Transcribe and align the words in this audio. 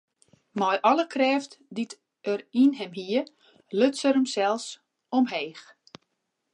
Mei 0.61 0.75
alle 0.89 1.05
krêft 1.13 1.51
dy't 1.75 1.93
er 2.31 2.41
yn 2.61 2.71
him 2.79 2.93
hie, 2.99 3.21
luts 3.77 4.01
er 4.07 4.15
himsels 4.17 4.65
omheech. 5.17 5.63